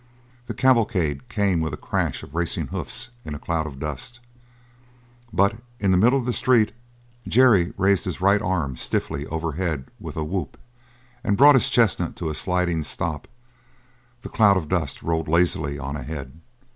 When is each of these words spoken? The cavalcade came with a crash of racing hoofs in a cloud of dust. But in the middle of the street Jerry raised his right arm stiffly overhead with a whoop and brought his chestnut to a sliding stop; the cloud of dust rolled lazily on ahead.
The 0.47 0.55
cavalcade 0.55 1.29
came 1.29 1.61
with 1.61 1.75
a 1.75 1.77
crash 1.77 2.23
of 2.23 2.33
racing 2.33 2.69
hoofs 2.69 3.09
in 3.23 3.35
a 3.35 3.37
cloud 3.39 3.67
of 3.67 3.77
dust. 3.77 4.19
But 5.31 5.57
in 5.79 5.91
the 5.91 5.97
middle 5.99 6.17
of 6.17 6.25
the 6.25 6.33
street 6.33 6.71
Jerry 7.27 7.71
raised 7.77 8.05
his 8.05 8.19
right 8.19 8.41
arm 8.41 8.75
stiffly 8.77 9.27
overhead 9.27 9.91
with 9.99 10.17
a 10.17 10.23
whoop 10.23 10.57
and 11.23 11.37
brought 11.37 11.53
his 11.53 11.69
chestnut 11.69 12.15
to 12.15 12.29
a 12.29 12.33
sliding 12.33 12.81
stop; 12.81 13.27
the 14.23 14.29
cloud 14.29 14.57
of 14.57 14.67
dust 14.67 15.03
rolled 15.03 15.27
lazily 15.27 15.77
on 15.77 15.95
ahead. 15.95 16.31